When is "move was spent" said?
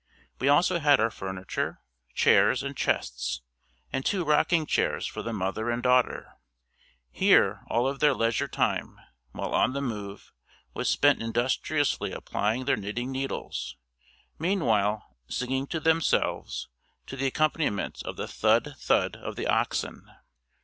9.81-11.21